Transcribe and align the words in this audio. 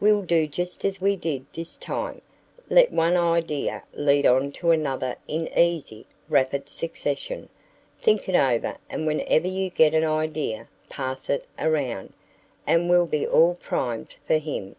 We'll 0.00 0.22
do 0.22 0.48
just 0.48 0.84
as 0.84 1.00
we 1.00 1.14
did 1.14 1.46
this 1.52 1.76
time 1.76 2.20
let 2.68 2.90
one 2.90 3.16
idea 3.16 3.84
lead 3.94 4.26
on 4.26 4.50
to 4.54 4.72
another 4.72 5.14
in 5.28 5.46
easy, 5.56 6.04
rapid 6.28 6.68
succession. 6.68 7.48
Think 7.96 8.28
it 8.28 8.34
over 8.34 8.78
and 8.90 9.06
whenever 9.06 9.46
you 9.46 9.70
get 9.70 9.94
an 9.94 10.02
idea 10.02 10.66
pass 10.88 11.30
it 11.30 11.44
around, 11.60 12.12
and 12.66 12.90
we'll 12.90 13.06
be 13.06 13.24
all 13.24 13.54
primed 13.54 14.16
for 14.26 14.38
him. 14.38 14.74